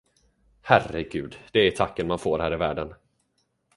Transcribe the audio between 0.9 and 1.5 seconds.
Gud,